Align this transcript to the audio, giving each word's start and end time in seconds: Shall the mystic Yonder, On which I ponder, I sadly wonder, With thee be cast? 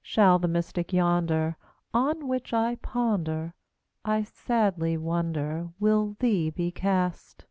Shall 0.00 0.38
the 0.38 0.46
mystic 0.46 0.92
Yonder, 0.92 1.56
On 1.92 2.28
which 2.28 2.52
I 2.52 2.76
ponder, 2.76 3.52
I 4.04 4.22
sadly 4.22 4.96
wonder, 4.96 5.70
With 5.80 6.18
thee 6.20 6.50
be 6.50 6.70
cast? 6.70 7.46